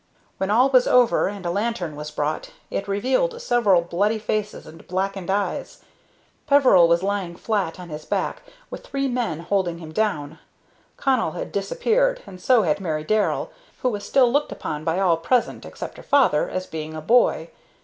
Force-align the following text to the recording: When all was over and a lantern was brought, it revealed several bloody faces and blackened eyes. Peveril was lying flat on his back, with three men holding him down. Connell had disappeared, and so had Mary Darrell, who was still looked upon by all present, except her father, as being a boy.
When 0.39 0.49
all 0.49 0.67
was 0.71 0.87
over 0.87 1.27
and 1.27 1.45
a 1.45 1.51
lantern 1.51 1.95
was 1.95 2.09
brought, 2.09 2.49
it 2.71 2.87
revealed 2.87 3.39
several 3.39 3.83
bloody 3.83 4.17
faces 4.17 4.65
and 4.65 4.87
blackened 4.87 5.29
eyes. 5.29 5.83
Peveril 6.47 6.87
was 6.87 7.03
lying 7.03 7.35
flat 7.35 7.79
on 7.79 7.89
his 7.89 8.03
back, 8.03 8.41
with 8.71 8.83
three 8.83 9.07
men 9.07 9.41
holding 9.41 9.77
him 9.77 9.91
down. 9.91 10.39
Connell 10.97 11.33
had 11.33 11.51
disappeared, 11.51 12.23
and 12.25 12.41
so 12.41 12.63
had 12.63 12.79
Mary 12.79 13.03
Darrell, 13.03 13.51
who 13.83 13.89
was 13.89 14.03
still 14.03 14.31
looked 14.31 14.51
upon 14.51 14.83
by 14.83 14.99
all 14.99 15.17
present, 15.17 15.67
except 15.67 15.97
her 15.97 16.01
father, 16.03 16.49
as 16.49 16.65
being 16.65 16.95
a 16.95 17.01
boy. 17.01 17.51